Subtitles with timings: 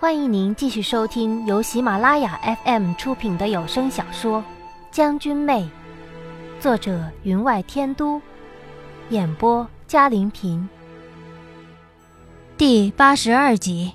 [0.00, 4.38] 欢迎您继续收听由喜马拉雅 FM 出品的有声小说
[4.90, 5.70] 《将军妹》，
[6.62, 8.18] 作者云外天都，
[9.10, 10.66] 演播嘉林平。
[12.56, 13.92] 第八十二集，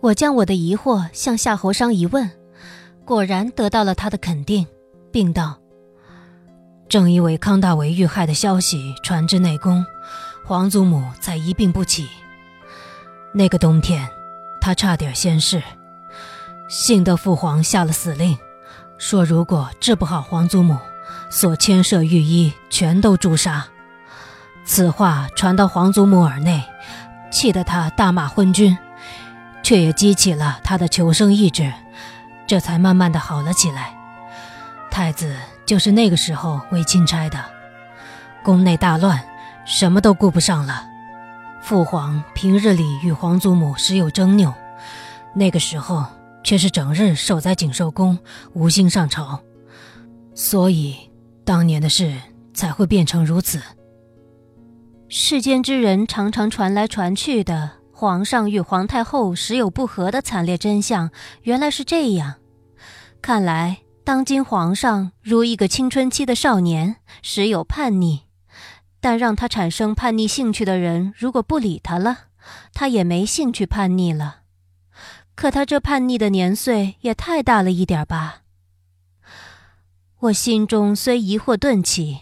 [0.00, 2.30] 我将我的疑惑向夏侯商一问，
[3.04, 4.66] 果然得到了他的肯定，
[5.12, 5.58] 并道
[6.88, 9.84] ：“正因为康大为遇害的消息传至内宫，
[10.46, 12.08] 皇祖母才一病不起。”
[13.36, 14.08] 那个冬天，
[14.60, 15.60] 他差点仙逝，
[16.68, 18.38] 幸得父皇下了死令，
[18.96, 20.78] 说如果治不好皇祖母，
[21.30, 23.66] 所牵涉御医全都诛杀。
[24.64, 26.62] 此话传到皇祖母耳内，
[27.32, 28.78] 气得他大骂昏君，
[29.64, 31.72] 却也激起了他的求生意志，
[32.46, 33.92] 这才慢慢的好了起来。
[34.92, 35.34] 太子
[35.66, 37.44] 就是那个时候为钦差的，
[38.44, 39.20] 宫内大乱，
[39.66, 40.93] 什么都顾不上了。
[41.64, 44.52] 父皇平日里与皇祖母时有争拗，
[45.34, 46.04] 那个时候
[46.44, 48.18] 却是整日守在景寿宫，
[48.52, 49.40] 无心上朝，
[50.34, 50.94] 所以
[51.42, 52.14] 当年的事
[52.52, 53.62] 才会变成如此。
[55.08, 61.10] 世间之人常常传来传去的皇上与皇太后时有不和的惨烈真相，
[61.44, 62.34] 原来是这样。
[63.22, 68.24] 看来当今皇上如一个青春期的少年，时有叛逆。
[69.04, 72.28] 但让他产生叛逆兴趣的人，如果不理他了，
[72.72, 74.44] 他也没兴趣叛逆了。
[75.34, 78.44] 可他这叛逆的年岁也太大了一点吧？
[80.20, 82.20] 我心中虽疑惑顿起，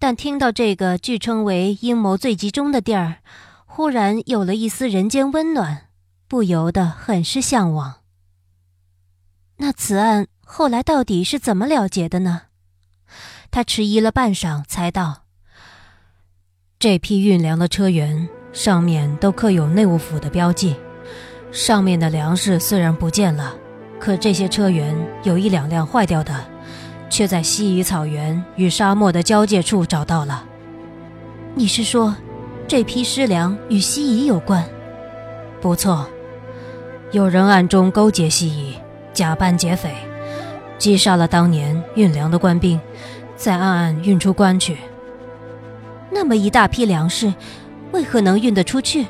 [0.00, 3.18] 但听到这个据称为阴谋最集中的地儿，
[3.64, 5.86] 忽然有了一丝人间温暖，
[6.26, 8.00] 不由得很是向往。
[9.58, 12.46] 那此案后来到底是怎么了结的呢？
[13.52, 15.27] 他迟疑了半晌，才道。
[16.80, 20.76] 这批运粮的车辕上面都刻有内务府的标记，
[21.50, 23.52] 上面的粮食虽然不见了，
[23.98, 24.94] 可这些车辕
[25.24, 26.32] 有一两辆坏掉的，
[27.10, 30.44] 却在西夷草原与沙漠的交界处找到了。
[31.56, 32.14] 你是说，
[32.68, 34.64] 这批尸粮与西夷有关？
[35.60, 36.08] 不错，
[37.10, 38.74] 有人暗中勾结西夷，
[39.12, 39.92] 假扮劫匪，
[40.78, 42.80] 击杀了当年运粮的官兵，
[43.34, 44.76] 再暗暗运出关去。
[46.10, 47.32] 那么一大批粮食，
[47.92, 49.06] 为何能运得出去？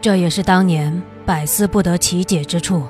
[0.00, 2.82] 这也是当年百思不得其解之处，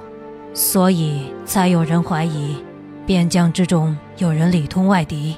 [0.55, 2.57] 所以才有人怀疑
[3.05, 5.37] 边疆之中有人里通外敌，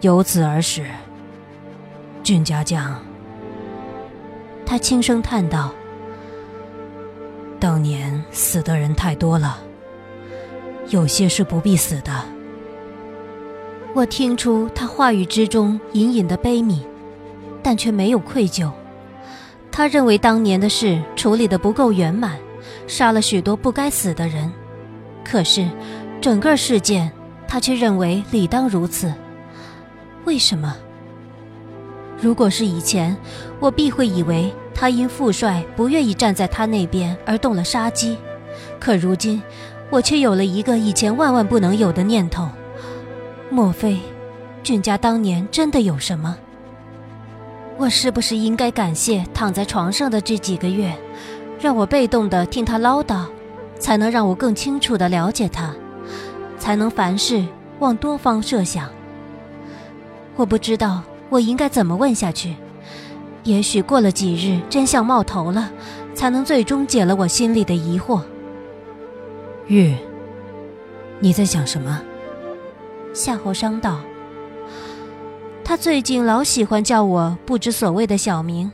[0.00, 0.84] 由此而始。
[2.22, 3.00] 俊家将，
[4.66, 5.72] 他轻声叹道
[7.60, 9.58] ：“当年死的人太多了，
[10.88, 12.12] 有些是不必死的。”
[13.98, 16.78] 我听出他话语之中隐隐的悲悯，
[17.64, 18.70] 但却没有愧疚。
[19.72, 22.38] 他认为当年的事处理的不够圆满，
[22.86, 24.52] 杀了许多不该死的人。
[25.24, 25.68] 可是，
[26.20, 27.10] 整个事件
[27.48, 29.12] 他却认为理当如此。
[30.24, 30.76] 为什么？
[32.20, 33.16] 如果是以前，
[33.58, 38.16] 我必会以为他因父帅不愿意站在他那边而动了杀机。
[38.78, 39.42] 可如今，
[39.90, 42.48] 我却有了一个以前万万不能有的念头。
[43.50, 43.98] 莫非，
[44.62, 46.36] 俊家当年真的有什么？
[47.78, 50.94] 我是不是应该感谢躺在床上的这几个月，
[51.58, 53.24] 让我被动的听他唠叨，
[53.78, 55.74] 才能让我更清楚的了解他，
[56.58, 57.42] 才能凡事
[57.78, 58.90] 往多方设想。
[60.36, 62.54] 我不知道我应该怎么问下去，
[63.44, 65.70] 也许过了几日真相冒头了，
[66.14, 68.20] 才能最终解了我心里的疑惑。
[69.68, 69.96] 玉，
[71.18, 72.02] 你在想什么？
[73.18, 73.98] 夏侯商道
[75.64, 78.70] ：“他最近老喜欢叫我不知所谓的小名。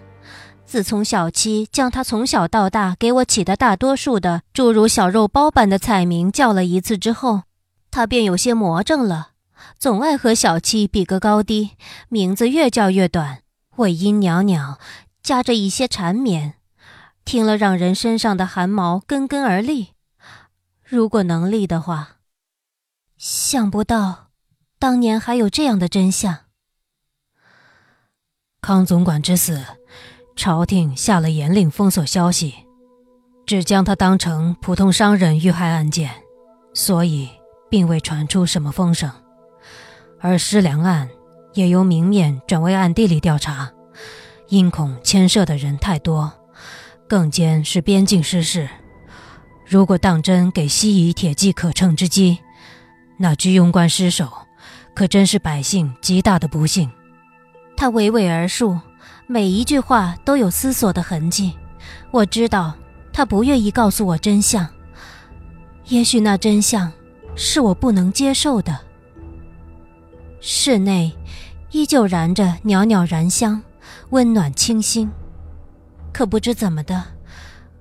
[0.66, 7.44] 自从小七将他从小到大给我起的大多数的诸如小肉包般的菜名叫了一次之后，
[7.90, 9.28] 他便有些魔怔了，
[9.78, 11.70] 总爱和小七比个高低，
[12.10, 13.38] 名字越叫越短，
[13.76, 14.78] 尾音袅袅，
[15.22, 16.56] 夹着一些缠绵，
[17.24, 19.94] 听了让人身上的汗毛根根而立。
[20.84, 22.16] 如果能立的话，
[23.16, 24.23] 想不到。”
[24.84, 26.40] 当年还有这样的真相。
[28.60, 29.64] 康总管之死，
[30.36, 32.52] 朝廷下了严令封锁消息，
[33.46, 36.10] 只将他当成普通商人遇害案件，
[36.74, 37.30] 所以
[37.70, 39.10] 并未传出什么风声。
[40.20, 41.08] 而尸粮案
[41.54, 43.72] 也由明面转为暗地里调查，
[44.48, 46.30] 因恐牵涉的人太多，
[47.08, 48.68] 更兼是边境失事，
[49.66, 52.40] 如果当真给西夷铁骑可乘之机，
[53.18, 54.30] 那居庸关失守。
[54.94, 56.88] 可真是百姓极大的不幸。
[57.76, 58.78] 他娓娓而述，
[59.26, 61.52] 每一句话都有思索的痕迹，
[62.12, 62.72] 我知道
[63.12, 64.66] 他不愿意告诉我真相，
[65.88, 66.90] 也许那真相
[67.34, 68.78] 是我不能接受的。
[70.40, 71.12] 室内
[71.72, 73.60] 依旧燃着袅袅燃香，
[74.10, 75.10] 温暖清新。
[76.12, 77.02] 可不知怎么的，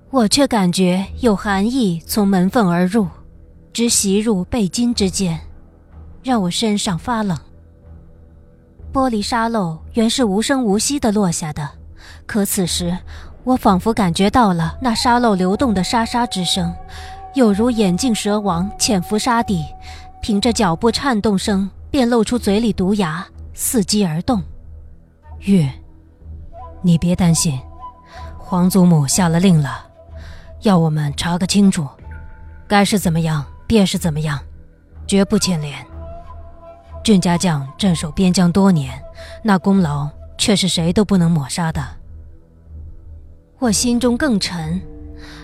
[0.10, 3.08] 我却感觉有寒意从门缝而入，
[3.72, 5.40] 直袭入背筋之间，
[6.24, 7.38] 让我身上发冷。
[8.92, 11.70] 玻璃沙漏原是无声无息地落下的，
[12.26, 12.98] 可此时
[13.44, 16.74] 我仿佛感觉到了那沙漏流动的沙沙之声，
[17.34, 19.66] 有如眼镜蛇王潜伏沙底，
[20.22, 21.70] 凭着脚步颤动声。
[21.94, 23.24] 便露出嘴里毒牙，
[23.56, 24.42] 伺机而动。
[25.42, 25.72] 月，
[26.82, 27.60] 你别担心，
[28.40, 29.86] 皇祖母下了令了，
[30.62, 31.88] 要我们查个清楚，
[32.68, 34.40] 该是怎么样便是怎么样，
[35.06, 35.86] 绝不牵连。
[37.04, 38.98] 俊家将镇守边疆多年，
[39.44, 41.86] 那功劳却是谁都不能抹杀的。
[43.60, 44.82] 我心中更沉，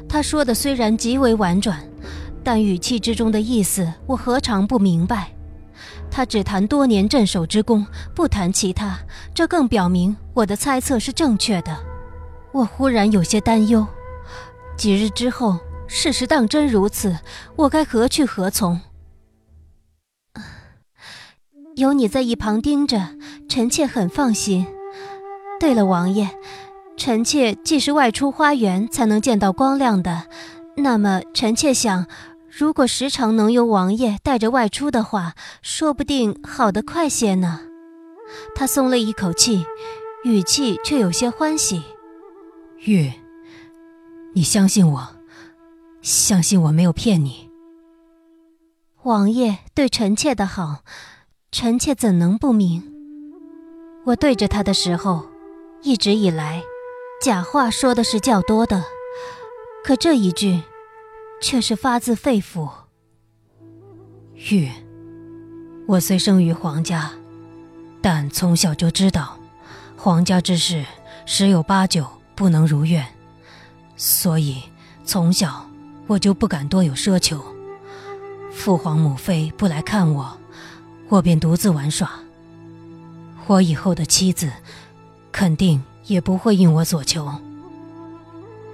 [0.08, 1.78] 他说的虽然极为婉转，
[2.46, 5.32] 但语气之中的意思，我何尝不明白？
[6.10, 7.86] 他只谈多年镇守之功，
[8.16, 8.98] 不谈其他，
[9.34, 11.78] 这更表明我的猜测是正确的。
[12.54, 13.86] 我忽然有些担忧，
[14.78, 17.18] 几日之后，事实当真如此，
[17.58, 18.80] 我该何去何从？
[21.80, 23.16] 有你在一旁盯着，
[23.48, 24.68] 臣妾很放心。
[25.62, 26.30] 对了，王爷，
[26.98, 30.28] 臣妾既是外出花园才能见到光亮的，
[30.76, 32.06] 那么臣妾想。
[32.50, 37.62] 如果时常能由王爷带着外出的话，说不定好得快些呢。
[38.54, 39.64] 他松了一口气，
[40.26, 41.82] 语气却有些欢喜。
[42.80, 43.10] 玉，
[44.34, 45.08] 你相信我，
[46.02, 47.50] 相信我没有骗你。
[49.04, 50.80] 王爷对臣妾的好，
[51.52, 52.84] 臣妾怎能不明？
[54.06, 55.26] 我对着他的时候，
[55.82, 56.64] 一直以来，
[57.22, 58.84] 假话说的是较多的，
[59.84, 60.62] 可这一句。
[61.42, 62.70] 却是发自肺腑。
[64.52, 64.70] 玉，
[65.88, 67.12] 我虽生于皇家，
[68.02, 69.40] 但从小就知道，
[69.96, 70.86] 皇家之事
[71.26, 72.06] 十有八九
[72.36, 73.06] 不能如愿，
[73.96, 74.62] 所以
[75.06, 75.66] 从小
[76.08, 77.42] 我就不敢多有奢求。
[78.52, 80.38] 父皇母妃不来看我，
[81.10, 82.10] 我便独自玩耍。
[83.48, 84.52] 我以后的妻子，
[85.32, 87.32] 肯定也不会应我所求。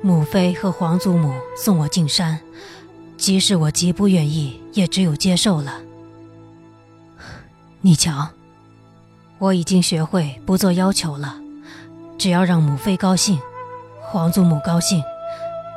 [0.01, 2.39] 母妃和皇祖母送我进山，
[3.17, 5.81] 即使我极不愿意，也只有接受了。
[7.79, 8.27] 你瞧，
[9.37, 11.39] 我已经学会不做要求了，
[12.17, 13.39] 只要让母妃高兴，
[14.01, 15.01] 皇祖母高兴，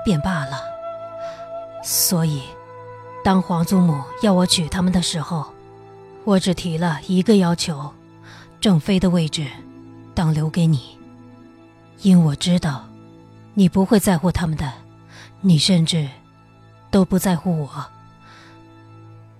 [0.04, 0.60] 便罢了。
[1.84, 2.42] 所以，
[3.22, 5.46] 当皇祖母要我娶他们的时候，
[6.28, 7.90] 我只提了一个要求：
[8.60, 9.46] 正妃的位置，
[10.14, 10.98] 当留给你，
[12.02, 12.84] 因我知道。
[13.54, 14.70] 你不会在乎他们的，
[15.40, 16.06] 你甚至
[16.90, 17.86] 都不在乎我。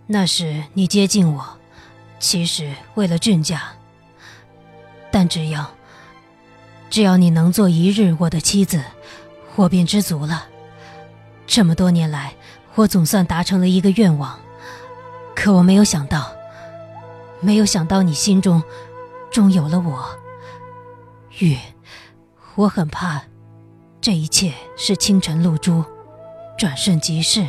[0.07, 1.47] 那时你接近我，
[2.19, 3.63] 其实为了俊家。
[5.11, 5.71] 但只要
[6.89, 8.83] 只要你能做一日我的妻子，
[9.57, 10.47] 我便知足了。
[11.47, 12.33] 这么多年来，
[12.77, 14.39] 我总算达成了一个愿望。
[15.37, 16.33] 可我没有想到，
[17.41, 18.63] 没有想到你心中
[19.31, 20.05] 终有了我。
[21.39, 21.57] 玉，
[22.57, 23.23] 我很怕。
[24.01, 25.85] 这一切是清晨露珠，
[26.57, 27.47] 转瞬即逝。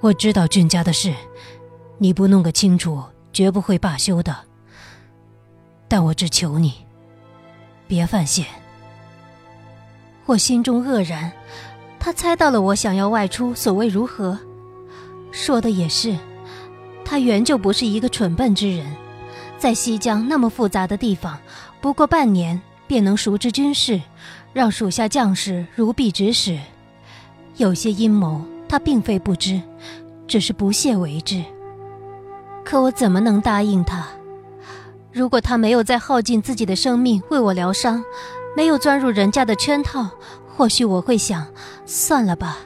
[0.00, 1.12] 我知道俊家的事，
[1.98, 3.02] 你不弄个清楚，
[3.32, 4.34] 绝不会罢休的。
[5.88, 6.86] 但我只求你，
[7.86, 8.46] 别犯险。
[10.24, 11.30] 我心中愕然，
[11.98, 14.38] 他猜到了我想要外出，所谓如何？
[15.30, 16.16] 说的也是，
[17.04, 18.86] 他原就不是一个蠢笨之人，
[19.58, 21.38] 在西江那么复杂的地方，
[21.80, 24.00] 不过半年便能熟知军事。
[24.54, 26.58] 让属下将士如臂指使，
[27.56, 29.58] 有些阴谋他并非不知，
[30.28, 31.42] 只是不屑为之。
[32.62, 34.06] 可我怎么能答应他？
[35.10, 38.04] 如果他没有再耗尽自己的生命为我疗伤，
[38.54, 40.10] 没有钻入人家的圈套，
[40.54, 41.46] 或许我会想：
[41.86, 42.58] 算了吧，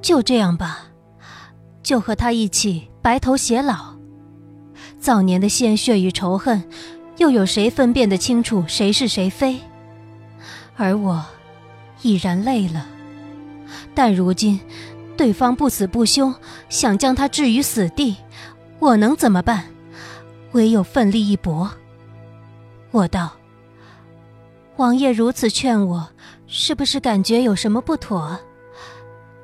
[0.00, 0.85] 就这样吧，
[1.86, 3.94] 就和他一起白头偕老。
[4.98, 6.64] 早年的鲜血与仇恨，
[7.18, 9.60] 又有谁分辨得清楚谁是谁非？
[10.74, 11.24] 而我
[12.02, 12.88] 已然累了，
[13.94, 14.58] 但如今
[15.16, 16.34] 对方不死不休，
[16.68, 18.16] 想将他置于死地，
[18.80, 19.66] 我能怎么办？
[20.54, 21.70] 唯有奋力一搏。
[22.90, 23.36] 我道
[24.76, 26.08] ：“王爷如此劝我，
[26.48, 28.36] 是不是感觉有什么不妥？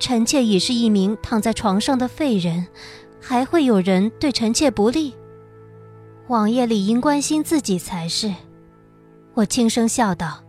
[0.02, 2.66] 臣妾已是一名躺在床上的废人，
[3.20, 5.14] 还会有人对臣妾不利？
[6.26, 8.34] 王爷理应关心自己才是。”
[9.34, 10.42] 我轻声笑道。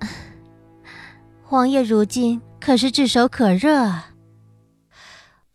[1.48, 4.10] 王爷如今可是炙手可热啊！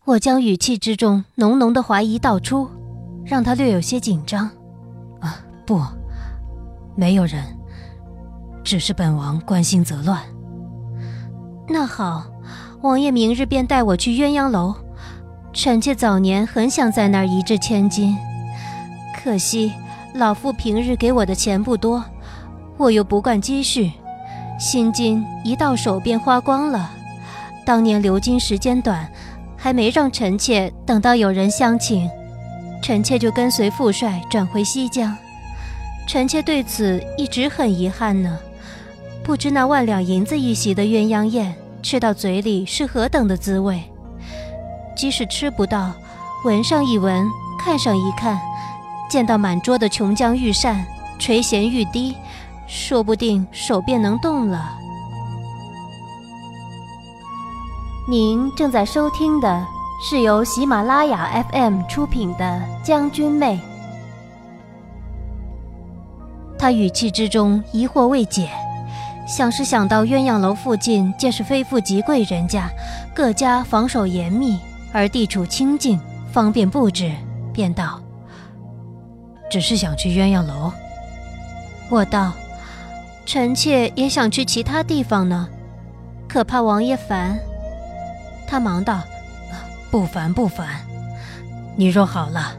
[0.06, 2.68] 我将语气之中浓浓的怀疑道出，
[3.24, 4.50] 让他略有些紧张。
[5.22, 5.38] 啊，
[5.68, 5.80] 不，
[6.96, 7.44] 没有人，
[8.64, 10.20] 只是本王关心则乱。
[11.70, 12.26] 那好，
[12.88, 14.74] 王爷明日便带我去鸳鸯楼。
[15.52, 18.16] 臣妾早年很想在那儿一掷千金，
[19.14, 19.74] 可惜
[20.14, 22.02] 老父平日给我的钱不多，
[22.78, 23.92] 我又不惯积蓄。
[24.58, 26.90] 新金一到手便花光了，
[27.66, 29.06] 当年留金时间短，
[29.58, 32.10] 还没让臣妾等到有人相请，
[32.82, 35.14] 臣妾就跟随父帅转回西江。
[36.08, 38.40] 臣妾对此一直很遗憾呢，
[39.26, 43.84] 不知那万两银子一席的鸳鸯宴，吃到嘴里是何等的滋味。
[44.96, 45.94] 即使吃不到，
[46.44, 47.28] 闻上一闻，
[47.60, 48.40] 看上一看，
[49.10, 50.86] 见到满桌的琼浆玉扇、
[51.20, 52.16] 垂涎欲滴。
[52.70, 54.78] 说不定手便能动了。
[58.10, 59.66] 您正在收听的
[60.02, 62.44] 是由喜马拉雅 FM 出品的
[62.86, 63.56] 《将军妹》。
[66.60, 68.50] 他语气之中疑惑未解，
[69.28, 72.70] 想是想到鸳鸯楼附近皆是非富即贵人家，
[73.14, 74.58] 各家防守严密，
[74.94, 76.00] 而地处清静，
[76.32, 77.12] 方便布置，
[77.54, 78.02] 便道
[79.52, 80.72] ：“只是想去鸳鸯楼。”
[81.92, 82.32] 我道。
[83.26, 85.50] 臣妾也想去其他地方呢，
[86.30, 87.38] 可怕王爷烦。
[88.48, 89.02] 他忙道
[89.92, 90.66] ：“不烦不烦，
[91.76, 92.54] 你若好了，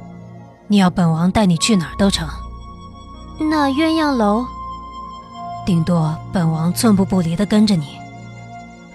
[0.67, 2.29] 你要本王带你去哪儿都成。
[3.41, 4.45] 那鸳鸯楼，
[5.69, 7.99] 顶多本王寸步不离的跟着你。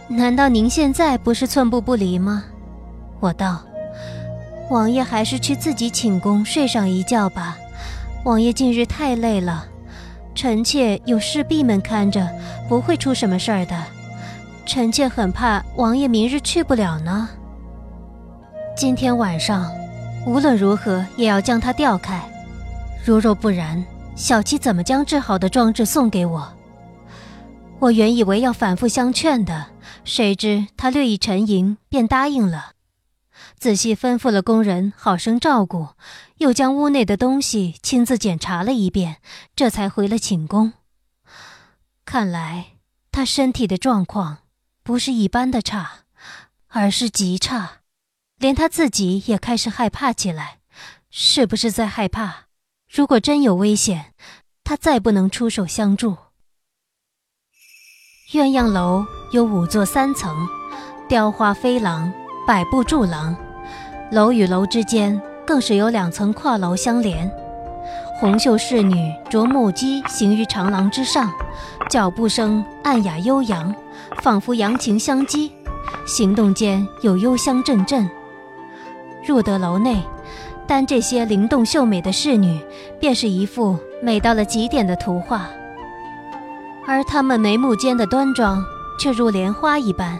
[0.08, 2.46] 难道您现在不是寸步不离吗？”
[3.22, 3.62] 我道
[4.72, 7.56] ：“王爷还是去自己寝宫睡上一觉吧。
[8.24, 9.68] 王爷近日太累了。”
[10.34, 12.28] 臣妾有侍婢们看着，
[12.68, 13.80] 不会出什么事儿的。
[14.66, 17.30] 臣妾很怕王爷明日去不了呢。
[18.76, 19.72] 今天晚上，
[20.26, 22.20] 无论如何也要将他调开。
[23.06, 26.52] 如若不然，小七怎么将治好的装置送给我？
[27.84, 29.72] 我原以为要反复相劝的，
[30.06, 32.74] 谁知他略一沉吟，便答应了。
[33.58, 35.90] 仔细吩咐了工人好生照顾，
[36.38, 39.18] 又将屋内的东西亲自检查了一遍，
[39.54, 40.72] 这才回了寝宫。
[42.06, 42.78] 看来
[43.12, 44.38] 他身体的状况
[44.82, 46.04] 不是一般的差，
[46.68, 47.82] 而是极差，
[48.38, 50.60] 连他自己也开始害怕起来。
[51.10, 52.46] 是不是在害怕？
[52.90, 54.14] 如果真有危险，
[54.64, 56.18] 他再不能出手相助。
[58.34, 60.36] 鸳鸯楼有五座三层，
[61.08, 62.12] 雕花飞廊，
[62.48, 63.36] 百步柱廊。
[64.10, 67.32] 楼与楼之间更是有两层跨楼相连，
[68.20, 71.32] 红袖侍女着木屐行于长廊之上，
[71.92, 73.72] 脚步声暗雅悠扬，
[74.24, 75.52] 仿佛扬琴相击，
[76.08, 78.10] 行动间有幽香阵阵。
[79.24, 80.02] 入得楼内，
[80.66, 82.60] 单这些灵动秀美的侍女，
[83.00, 85.48] 便是一幅美到了极点的图画，
[86.86, 88.64] 而他们眉目间的端庄，
[89.00, 90.20] 却如莲花一般，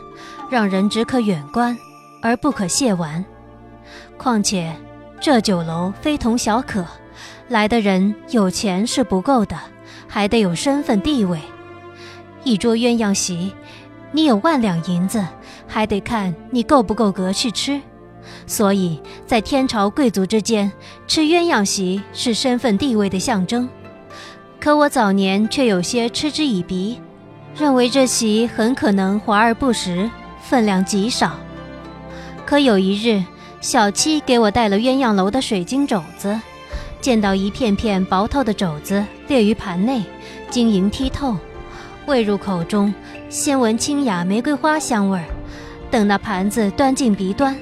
[0.50, 1.78] 让人只可远观，
[2.22, 3.24] 而不可亵玩。
[4.18, 4.74] 况且，
[5.20, 6.86] 这酒楼非同小可，
[7.50, 9.58] 来的人有钱是不够的，
[10.08, 11.40] 还得有身份地位。
[12.44, 13.54] 一桌鸳鸯席，
[14.12, 15.26] 你有万两银子，
[15.68, 17.82] 还得看你够不够格去吃。
[18.48, 20.72] 所以在天朝贵族之间，
[21.08, 23.68] 吃鸳鸯席是身份地位的象征。
[24.64, 26.98] 可我早年却有些嗤之以鼻，
[27.54, 30.10] 认为这席很可能华而不实，
[30.42, 31.34] 分量极少。
[32.46, 33.22] 可有一日。
[33.60, 36.40] 小七给我带了鸳鸯楼的水晶肘子，
[37.02, 40.02] 见到一片片薄透的肘子列于盘内，
[40.50, 41.36] 晶莹剔透，
[42.06, 42.94] 喂入口中，
[43.30, 45.26] 先闻清雅玫瑰花香味儿，
[45.92, 47.54] 等那盘子端进鼻端，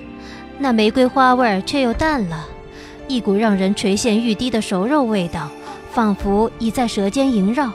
[0.60, 2.46] 那玫瑰花味儿却又淡了，
[3.08, 5.50] 一股让人垂涎欲滴的熟肉味道，
[5.92, 7.72] 仿佛已在舌尖萦绕。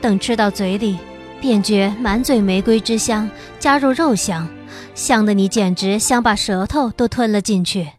[0.00, 0.96] 等吃到嘴里，
[1.40, 3.28] 便觉满嘴玫瑰之香，
[3.58, 4.48] 加入肉香。
[4.94, 7.92] 香的你简直想把舌头都吞了进去。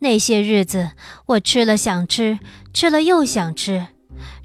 [0.00, 0.90] 那些日子，
[1.26, 2.38] 我吃了想吃，
[2.72, 3.88] 吃了又想吃，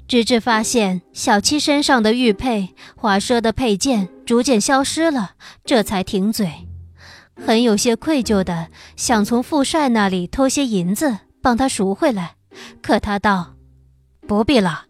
[0.08, 5.32] 直至发现小七身上的玉佩、华奢的佩剑逐渐消失了，
[5.64, 6.50] 这才停嘴。
[7.36, 12.34] 很有些愧疚的想从富帅那里偷些银子帮他赎回来，
[12.82, 13.53] 可他道
[14.26, 14.86] ：“不必了，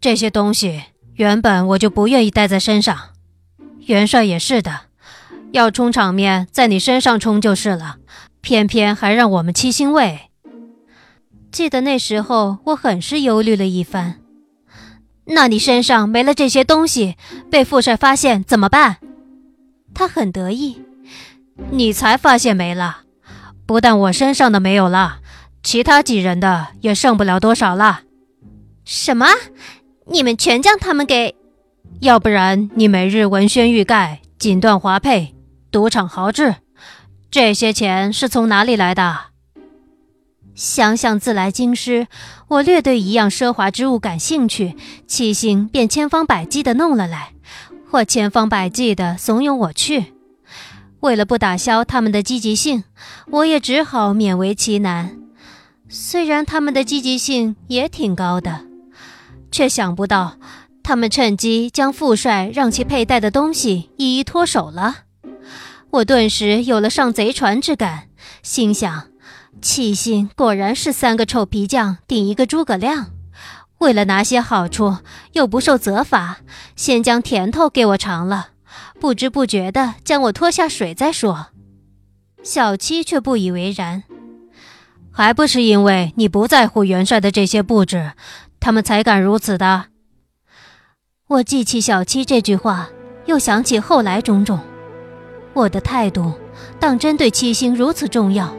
[0.00, 0.82] 这些东西
[1.14, 2.96] 原本我就不愿意带在身上。
[3.86, 4.82] 元帅也是的。”
[5.52, 7.96] 要充场面，在你身上充就是了，
[8.42, 10.22] 偏偏还让我们七星卫。
[11.50, 14.16] 记得那时候，我很是忧虑了一番。
[15.24, 17.16] 那你身上没了这些东西，
[17.50, 18.98] 被副帅发现怎么办？
[19.94, 20.82] 他很得意。
[21.70, 23.02] 你才发现没了，
[23.64, 25.20] 不但我身上的没有了，
[25.62, 28.00] 其他几人的也剩不了多少了。
[28.86, 29.26] 什么？
[30.06, 31.34] 你们全将他们给？
[32.00, 35.34] 要不然你每日文宣欲盖，锦缎华佩，
[35.72, 36.54] 赌场豪掷，
[37.28, 39.16] 这些钱是从哪里来的？
[40.54, 42.06] 想想自来京师，
[42.46, 44.76] 我略对一样奢华之物感兴趣，
[45.08, 47.32] 七星便千方百计的弄了来，
[47.90, 50.14] 或千方百计的怂恿我去。
[51.00, 52.84] 为了不打消他们的积极性，
[53.32, 55.18] 我也只好勉为其难。
[55.88, 58.62] 虽然他们的积极性也挺高的，
[59.56, 60.36] 却想不到
[60.82, 65.04] 他们趁机将副帅让其佩戴的东西一一脱手了。
[65.88, 68.08] 我顿时有了上贼船之感，
[68.42, 69.04] 心想：
[69.62, 73.12] 气性果然是三个臭皮匠顶一个诸葛亮。
[73.78, 74.98] 为了拿些好处，
[75.32, 76.40] 又不受责罚，
[76.76, 78.48] 先将甜头给我尝了。
[79.00, 81.46] 不知不觉地将我拖下水再说，
[82.42, 84.02] 小七却不以为然，
[85.10, 88.12] 还不是因为你不在乎元帅的这些布置，
[88.66, 89.84] 他们才敢如此的。
[91.28, 92.88] 我记起小七这句话，
[93.24, 94.58] 又想起后来种种，
[95.52, 96.32] 我的态度
[96.80, 98.52] 当真对七星如此重要，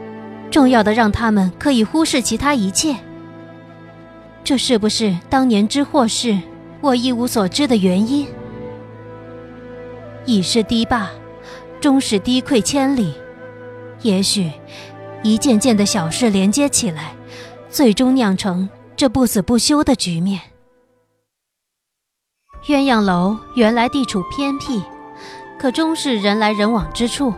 [0.50, 2.96] 重要的让他们可以忽视其他一切。
[4.42, 6.38] 这是不是当年之祸事，
[6.80, 8.26] 我一无所知的原因？
[10.24, 11.10] 已是堤坝，
[11.82, 13.12] 终使堤溃千里。
[14.00, 14.50] 也许，
[15.22, 17.12] 一件件的小事连接起来，
[17.68, 18.66] 最终酿成
[18.98, 20.40] 这不死不休的局面。
[22.66, 24.82] 鸳鸯楼原来地处偏僻，
[25.56, 27.32] 可终是人来人往之处，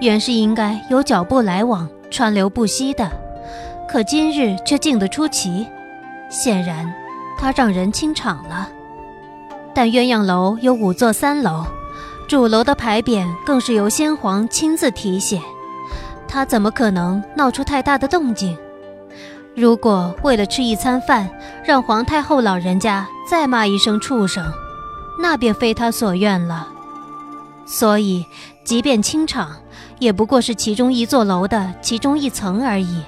[0.00, 3.10] 原是应该有脚步来往、川流不息的。
[3.88, 5.66] 可今日却静得出奇，
[6.30, 6.94] 显然，
[7.36, 8.68] 它让人清场了。
[9.74, 11.66] 但鸳鸯楼有五座三楼。
[12.28, 15.42] 主楼的牌匾更是由先皇亲自题写，
[16.28, 18.56] 他怎么可能闹出太大的动静？
[19.54, 21.28] 如果为了吃一餐饭，
[21.62, 24.50] 让皇太后老人家再骂一声畜生，
[25.20, 26.68] 那便非他所愿了。
[27.66, 28.24] 所以，
[28.64, 29.54] 即便清场，
[29.98, 33.02] 也不过是其中一座楼的其中一层而已。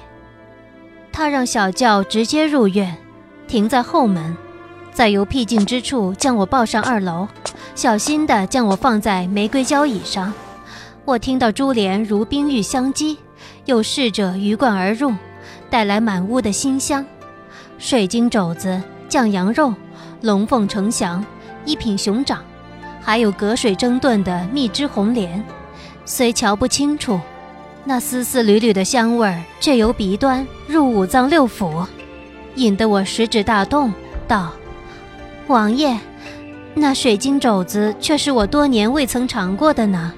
[1.11, 2.95] 他让小轿直接入院，
[3.47, 4.37] 停在后门，
[4.93, 7.27] 再由僻静之处将我抱上二楼。
[7.73, 10.31] 小心地将我放在玫瑰交椅上，
[11.05, 13.17] 我听到珠帘如冰玉相击，
[13.65, 15.11] 有侍者鱼贯而入，
[15.69, 17.05] 带来满屋的馨香。
[17.77, 19.73] 水晶肘子、酱羊肉、
[20.21, 21.25] 龙凤呈祥、
[21.65, 22.43] 一品熊掌，
[23.01, 25.43] 还有隔水蒸炖的蜜汁红莲。
[26.05, 27.19] 虽瞧不清楚，
[27.83, 31.85] 那丝丝缕缕的香味儿却由鼻端入五脏六腑，
[32.55, 33.91] 引得我食指大动，
[34.27, 34.51] 道
[35.47, 35.99] ：“王爷。”
[36.77, 40.13] 那水晶肘子却是我多年未曾尝过的呢。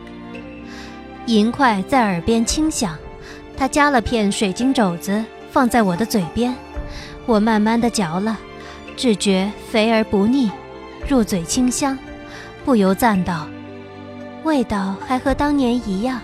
[1.28, 2.98] 银块在耳边轻响，
[3.58, 6.56] 他夹了片水晶肘子放在我的嘴边，
[7.26, 8.38] 我慢慢的嚼了，
[8.96, 10.52] 只觉肥而不腻，
[11.10, 11.98] 入嘴清香，
[12.64, 13.48] 不由赞道
[14.46, 16.22] ：“味道还和当年一样。”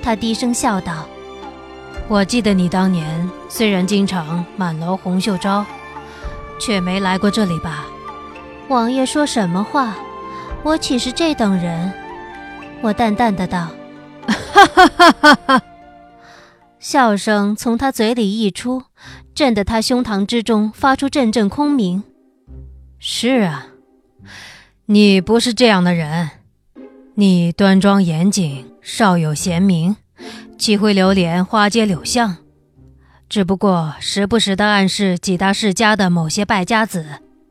[0.00, 1.04] 他低声笑道
[2.06, 5.66] ：“我记得你当年虽然经常满楼红袖招，
[6.60, 7.84] 却没来过这里吧？”
[8.68, 9.94] 王爷说什么话？
[10.62, 11.92] 我岂是这等人？
[12.82, 13.68] 我淡淡的道
[14.28, 15.62] ：“哈哈哈哈哈！”
[16.90, 18.84] 笑声从他嘴里溢出，
[19.34, 22.02] 震得他胸膛之中发出阵阵空鸣。
[22.98, 23.66] 是啊，
[24.86, 26.30] 你不是这样的人，
[27.16, 29.96] 你端庄严谨，少有贤名，
[30.56, 32.38] 岂会流连花街柳巷？
[33.28, 37.04] 只不过时不时的暗示几大世家的某些败家子。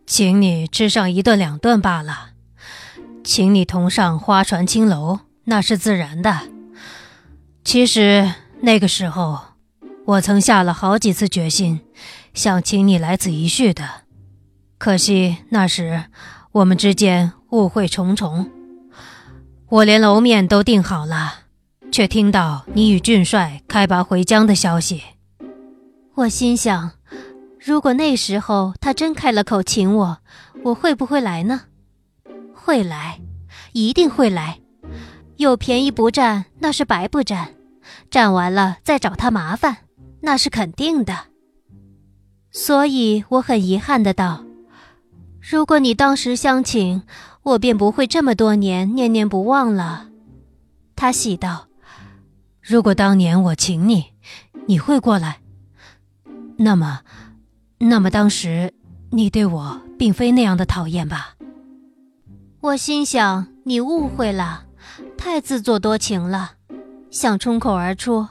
[0.07, 2.29] 请你吃上一顿两顿罢了，
[3.23, 6.39] 请你同上花船青楼，那是自然的。
[7.63, 9.39] 其实那个时候，
[10.05, 11.81] 我曾下了好几次决心，
[12.33, 13.83] 想请你来此一叙的。
[14.77, 16.05] 可惜那时
[16.51, 18.49] 我们之间误会重重，
[19.69, 21.33] 我连楼面都定好了，
[21.91, 25.03] 却听到你与俊帅开拔回疆的消息。
[26.15, 26.91] 我心想。
[27.59, 30.19] 如果那时候他真开了口请我，
[30.63, 31.63] 我会不会来呢？
[32.53, 33.19] 会来，
[33.73, 34.59] 一定会来。
[35.35, 37.47] 有便宜不占，那是白不占；
[38.09, 39.77] 占完了再找他麻烦，
[40.21, 41.15] 那是肯定的。
[42.51, 44.43] 所以我很遗憾的道
[45.39, 47.03] ：“如果你当时相请，
[47.43, 50.09] 我便不会这么多年念念不忘了。”
[50.95, 51.67] 他喜道
[52.61, 54.13] ：“如果当年我请你，
[54.67, 55.39] 你会过来，
[56.57, 57.01] 那么……”
[57.79, 58.73] 那么当时
[59.11, 61.35] 你对我并非那样的讨厌吧？
[62.59, 64.65] 我心想，你误会了，
[65.15, 66.53] 太自作多情了，
[67.09, 68.27] 想冲口而出，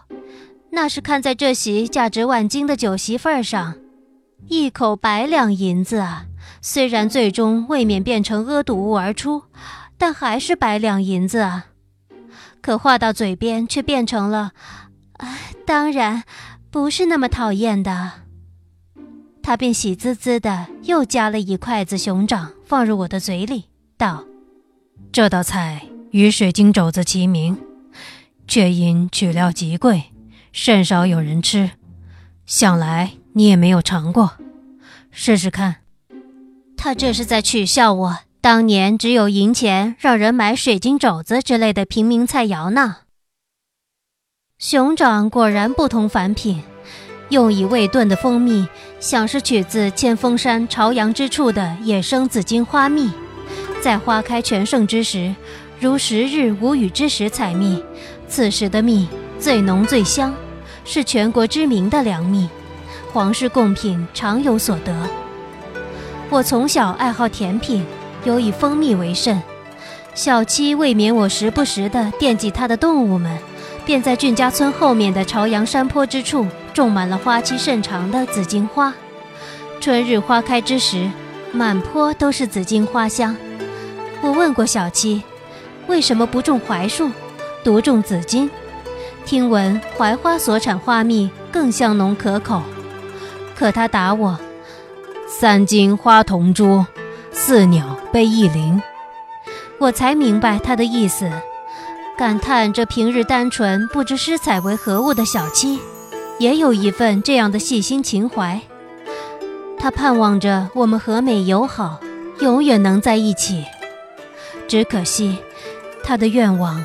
[0.71, 3.75] 那是看在这席价值万金的酒席份上，
[4.49, 6.27] 一口百两银子啊！
[6.61, 9.43] 虽然最终未免变成阿堵物而出，
[9.97, 11.67] 但还是百两银子啊！
[12.61, 14.53] 可话到嘴边，却变成了，
[15.15, 16.25] 哎，当然
[16.71, 18.13] 不是那么讨厌的。
[19.43, 24.25] 他便喜滋滋的又夹了一筷子熊掌放入我的嘴里，道
[25.13, 27.57] ：“这道菜与水晶肘子齐名，
[28.47, 30.05] 却因取料极贵，
[30.53, 31.71] 甚少有人吃。
[32.45, 34.33] 想来你也没有尝过，
[35.11, 35.77] 试试看。”
[36.77, 42.99] 他这是在取笑我当年只有银钱让人买水晶肘子之类的平民菜肴呢。
[44.59, 46.63] 熊掌果然不同凡品。
[47.29, 48.69] 用以未炖的蜂蜜，
[49.01, 53.11] 像是取自千峰山朝阳之处的野生紫荆花蜜，
[53.83, 55.35] 在花开全盛之时，
[55.81, 57.83] 如十日无雨之时采蜜，
[58.29, 59.09] 此时的蜜
[59.39, 60.35] 最浓最香，
[60.85, 62.49] 是全国知名的良蜜，
[63.13, 64.95] 皇室贡品常有所得。
[66.29, 67.85] 我从小爱好甜品，
[68.25, 69.41] 尤以蜂蜜为甚。
[70.15, 73.39] 小七未免我时不时地惦记他的动物们。
[73.85, 78.93] 便在俊家村后面的朝阳山坡之处种满了花期甚长的紫荆花，
[79.81, 81.09] 春日花开之时，
[81.53, 83.37] 满坡都是紫荆花香。
[84.23, 85.23] 我问过小七，
[85.87, 87.13] 为什么不种槐树，
[87.67, 88.49] 独种紫荆？
[89.25, 92.63] 听闻槐花所产花蜜更香浓可口，
[93.57, 94.39] 可他答我
[95.27, 96.87] ：“三金花同株，
[97.33, 98.81] 四鸟背一林。”
[99.81, 101.29] 我才明白他的意思。
[102.17, 105.81] 感叹这平日单纯不知诗采为何物的小七，
[106.39, 108.61] 也有一份这样的细心情怀。
[109.77, 111.99] 他盼望着我们和美友好，
[112.39, 113.65] 永远能在一起。
[114.69, 115.39] 只可惜，
[116.05, 116.85] 他的愿望